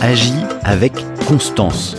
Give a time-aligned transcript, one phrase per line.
[0.00, 0.32] agis
[0.62, 0.92] avec
[1.26, 1.96] constance.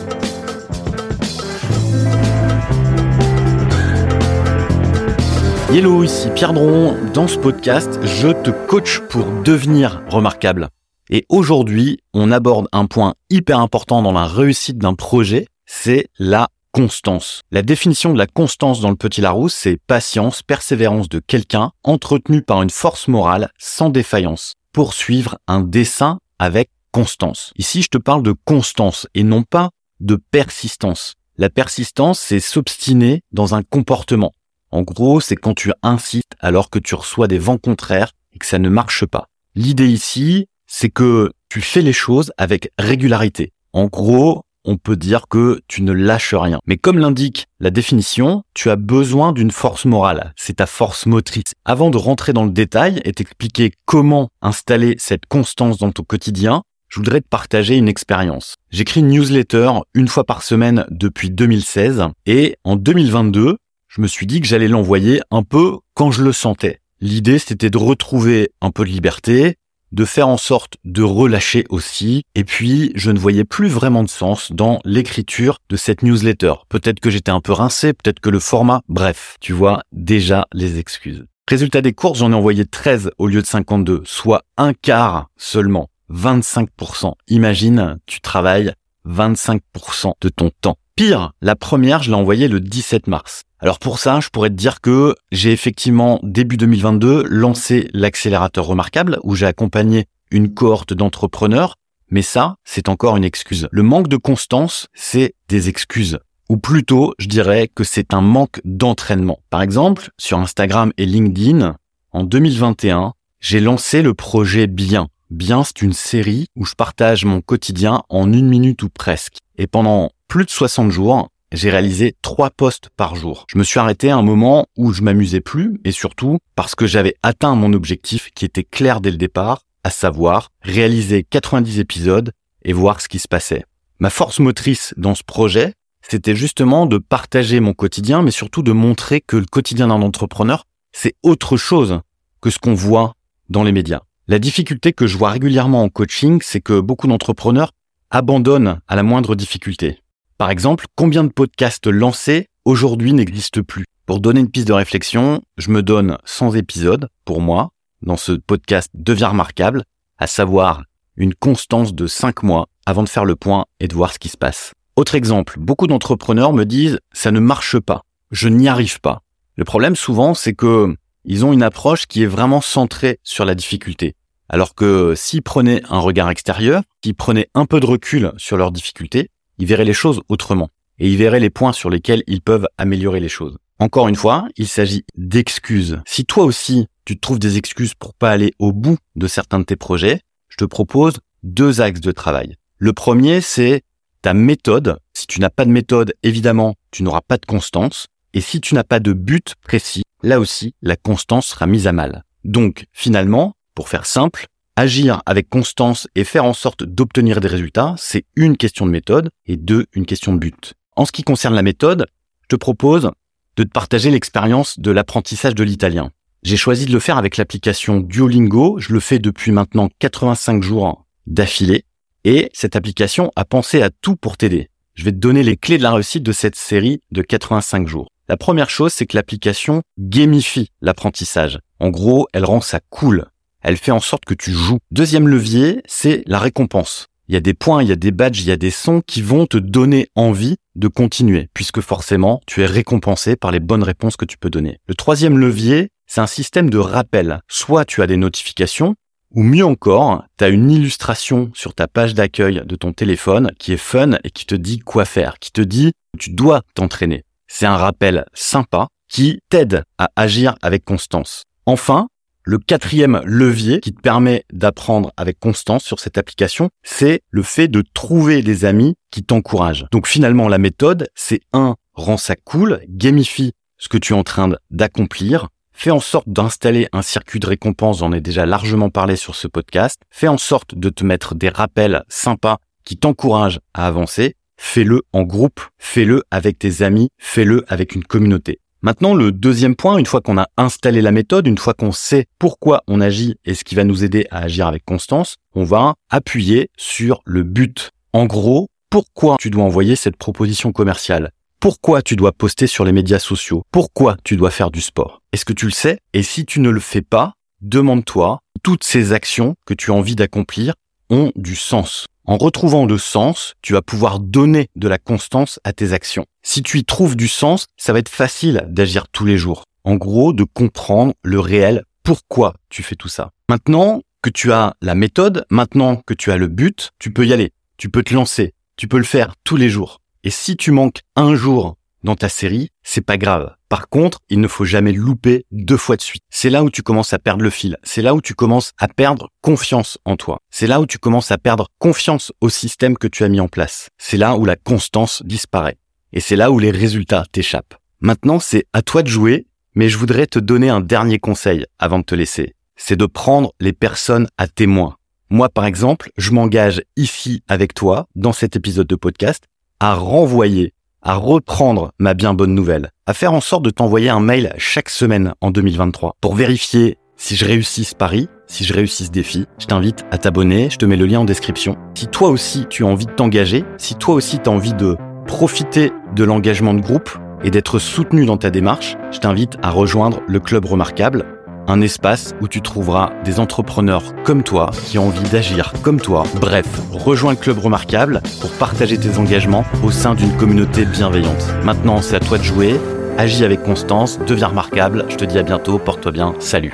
[5.70, 6.96] Hello, ici Pierre Dron.
[7.14, 10.70] Dans ce podcast, je te coach pour devenir remarquable.
[11.10, 16.50] Et aujourd'hui, on aborde un point hyper important dans la réussite d'un projet, c'est la
[16.72, 17.42] constance.
[17.52, 22.44] La définition de la constance dans le petit Larousse, c'est patience, persévérance de quelqu'un entretenu
[22.44, 24.54] par une force morale sans défaillance.
[24.72, 27.54] Poursuivre un dessin avec constance.
[27.58, 29.70] Ici, je te parle de constance et non pas
[30.00, 31.16] de persistance.
[31.38, 34.34] La persistance, c'est s'obstiner dans un comportement.
[34.72, 38.46] En gros, c'est quand tu insistes alors que tu reçois des vents contraires et que
[38.46, 39.28] ça ne marche pas.
[39.56, 43.52] L'idée ici, c'est que tu fais les choses avec régularité.
[43.74, 46.60] En gros, on peut dire que tu ne lâches rien.
[46.68, 50.34] Mais comme l'indique la définition, tu as besoin d'une force morale.
[50.36, 51.54] C'est ta force motrice.
[51.66, 56.62] Avant de rentrer dans le détail et t'expliquer comment installer cette constance dans ton quotidien,
[56.90, 58.56] je voudrais te partager une expérience.
[58.72, 64.26] J'écris une newsletter une fois par semaine depuis 2016 et en 2022, je me suis
[64.26, 66.80] dit que j'allais l'envoyer un peu quand je le sentais.
[67.00, 69.56] L'idée, c'était de retrouver un peu de liberté,
[69.92, 74.10] de faire en sorte de relâcher aussi, et puis je ne voyais plus vraiment de
[74.10, 76.54] sens dans l'écriture de cette newsletter.
[76.70, 80.78] Peut-être que j'étais un peu rincé, peut-être que le format, bref, tu vois déjà les
[80.78, 81.26] excuses.
[81.48, 85.90] Résultat des courses, j'en ai envoyé 13 au lieu de 52, soit un quart seulement
[86.14, 87.14] 25%.
[87.28, 88.74] Imagine, tu travailles
[89.08, 90.78] 25% de ton temps.
[90.96, 93.44] Pire, la première, je l'ai envoyée le 17 mars.
[93.60, 99.20] Alors pour ça, je pourrais te dire que j'ai effectivement, début 2022, lancé l'accélérateur remarquable
[99.24, 101.76] où j'ai accompagné une cohorte d'entrepreneurs.
[102.10, 103.68] Mais ça, c'est encore une excuse.
[103.72, 106.20] Le manque de constance, c'est des excuses.
[106.50, 109.40] Ou plutôt, je dirais que c'est un manque d'entraînement.
[109.50, 111.76] Par exemple, sur Instagram et LinkedIn,
[112.12, 117.42] en 2021, j'ai lancé le projet Bien, Bien, c'est une série où je partage mon
[117.42, 119.38] quotidien en une minute ou presque.
[119.60, 123.46] Et pendant plus de 60 jours, j'ai réalisé trois posts par jour.
[123.48, 126.88] Je me suis arrêté à un moment où je m'amusais plus et surtout parce que
[126.88, 132.32] j'avais atteint mon objectif qui était clair dès le départ, à savoir réaliser 90 épisodes
[132.64, 133.66] et voir ce qui se passait.
[134.00, 138.72] Ma force motrice dans ce projet, c'était justement de partager mon quotidien, mais surtout de
[138.72, 142.02] montrer que le quotidien d'un entrepreneur, c'est autre chose
[142.42, 143.14] que ce qu'on voit
[143.50, 144.02] dans les médias.
[144.30, 147.72] La difficulté que je vois régulièrement en coaching, c'est que beaucoup d'entrepreneurs
[148.12, 150.04] abandonnent à la moindre difficulté.
[150.38, 153.86] Par exemple, combien de podcasts lancés aujourd'hui n'existent plus?
[154.06, 157.72] Pour donner une piste de réflexion, je me donne 100 épisodes pour moi
[158.04, 159.84] dans ce podcast Devient remarquable,
[160.20, 160.84] à savoir
[161.18, 164.30] une constance de 5 mois avant de faire le point et de voir ce qui
[164.30, 164.74] se passe.
[164.96, 169.24] Autre exemple, beaucoup d'entrepreneurs me disent ça ne marche pas, je n'y arrive pas.
[169.56, 170.96] Le problème souvent, c'est que
[171.26, 174.16] ils ont une approche qui est vraiment centrée sur la difficulté.
[174.50, 178.72] Alors que s'ils prenaient un regard extérieur, s'ils prenaient un peu de recul sur leurs
[178.72, 180.70] difficultés, ils verraient les choses autrement.
[180.98, 183.58] Et ils verraient les points sur lesquels ils peuvent améliorer les choses.
[183.80, 186.02] Encore une fois, il s'agit d'excuses.
[186.06, 189.64] Si toi aussi, tu trouves des excuses pour pas aller au bout de certains de
[189.64, 192.56] tes projets, je te propose deux axes de travail.
[192.78, 193.84] Le premier, c'est
[194.22, 195.00] ta méthode.
[195.14, 198.08] Si tu n'as pas de méthode, évidemment, tu n'auras pas de constance.
[198.34, 201.92] Et si tu n'as pas de but précis, là aussi, la constance sera mise à
[201.92, 202.24] mal.
[202.44, 207.96] Donc, finalement, pour faire simple, agir avec constance et faire en sorte d'obtenir des résultats,
[207.98, 210.74] c'est une question de méthode et deux, une question de but.
[210.96, 212.08] En ce qui concerne la méthode,
[212.44, 213.12] je te propose
[213.56, 216.12] de te partager l'expérience de l'apprentissage de l'italien.
[216.44, 218.80] J'ai choisi de le faire avec l'application Duolingo.
[218.80, 221.84] Je le fais depuis maintenant 85 jours d'affilée.
[222.24, 224.70] Et cette application a pensé à tout pour t'aider.
[224.94, 228.10] Je vais te donner les clés de la réussite de cette série de 85 jours.
[228.30, 231.60] La première chose, c'est que l'application gamifie l'apprentissage.
[231.80, 233.26] En gros, elle rend ça cool
[233.62, 234.80] elle fait en sorte que tu joues.
[234.92, 237.08] Deuxième levier, c'est la récompense.
[237.28, 239.02] Il y a des points, il y a des badges, il y a des sons
[239.06, 243.84] qui vont te donner envie de continuer, puisque forcément, tu es récompensé par les bonnes
[243.84, 244.80] réponses que tu peux donner.
[244.88, 247.42] Le troisième levier, c'est un système de rappel.
[247.48, 248.96] Soit tu as des notifications,
[249.36, 253.74] ou mieux encore, tu as une illustration sur ta page d'accueil de ton téléphone qui
[253.74, 257.26] est fun et qui te dit quoi faire, qui te dit tu dois t'entraîner.
[257.52, 261.46] C'est un rappel sympa qui t'aide à agir avec constance.
[261.66, 262.08] Enfin,
[262.44, 267.68] le quatrième levier qui te permet d'apprendre avec constance sur cette application, c'est le fait
[267.68, 269.88] de trouver des amis qui t'encouragent.
[269.92, 274.24] Donc finalement, la méthode, c'est un, rend ça cool, gamifie ce que tu es en
[274.24, 279.16] train d'accomplir, fais en sorte d'installer un circuit de récompense, j'en ai déjà largement parlé
[279.16, 283.88] sur ce podcast, fais en sorte de te mettre des rappels sympas qui t'encouragent à
[283.88, 288.60] avancer, fais-le en groupe, fais-le avec tes amis, fais-le avec une communauté.
[288.82, 292.28] Maintenant, le deuxième point, une fois qu'on a installé la méthode, une fois qu'on sait
[292.38, 295.96] pourquoi on agit et ce qui va nous aider à agir avec constance, on va
[296.10, 297.92] appuyer sur le but.
[298.14, 301.32] En gros, pourquoi tu dois envoyer cette proposition commerciale?
[301.60, 303.64] Pourquoi tu dois poster sur les médias sociaux?
[303.72, 305.22] Pourquoi tu dois faire du sport?
[305.34, 306.00] Est-ce que tu le sais?
[306.14, 310.16] Et si tu ne le fais pas, demande-toi, toutes ces actions que tu as envie
[310.16, 310.76] d'accomplir
[311.10, 312.06] ont du sens.
[312.30, 316.28] En retrouvant le sens, tu vas pouvoir donner de la constance à tes actions.
[316.44, 319.64] Si tu y trouves du sens, ça va être facile d'agir tous les jours.
[319.84, 323.32] En gros, de comprendre le réel pourquoi tu fais tout ça.
[323.50, 327.34] Maintenant que tu as la méthode, maintenant que tu as le but, tu peux y
[327.34, 327.52] aller.
[327.78, 328.54] Tu peux te lancer.
[328.76, 330.00] Tu peux le faire tous les jours.
[330.24, 333.54] Et si tu manques un jour dans ta série, c'est pas grave.
[333.68, 336.24] Par contre, il ne faut jamais louper deux fois de suite.
[336.30, 337.78] C'est là où tu commences à perdre le fil.
[337.84, 340.40] C'est là où tu commences à perdre confiance en toi.
[340.50, 343.48] C'est là où tu commences à perdre confiance au système que tu as mis en
[343.48, 343.90] place.
[343.98, 345.78] C'est là où la constance disparaît.
[346.14, 347.76] Et c'est là où les résultats t'échappent.
[348.02, 349.46] Maintenant, c'est à toi de jouer,
[349.76, 352.56] mais je voudrais te donner un dernier conseil avant de te laisser.
[352.76, 354.96] C'est de prendre les personnes à témoin.
[355.30, 359.44] Moi, par exemple, je m'engage ici avec toi, dans cet épisode de podcast,
[359.80, 364.20] à renvoyer à reprendre ma bien bonne nouvelle, à faire en sorte de t'envoyer un
[364.20, 369.06] mail chaque semaine en 2023 pour vérifier si je réussis ce pari, si je réussis
[369.06, 369.46] ce défi.
[369.60, 371.78] Je t'invite à t'abonner, je te mets le lien en description.
[371.96, 374.98] Si toi aussi tu as envie de t'engager, si toi aussi tu as envie de
[375.28, 377.12] profiter de l'engagement de groupe
[377.44, 381.26] et d'être soutenu dans ta démarche, je t'invite à rejoindre le Club Remarquable
[381.70, 386.24] un espace où tu trouveras des entrepreneurs comme toi qui ont envie d'agir comme toi.
[386.42, 391.54] Bref, rejoins le club remarquable pour partager tes engagements au sein d'une communauté bienveillante.
[391.64, 392.80] Maintenant, c'est à toi de jouer.
[393.18, 395.06] Agis avec constance, deviens remarquable.
[395.10, 396.74] Je te dis à bientôt, porte-toi bien, salut.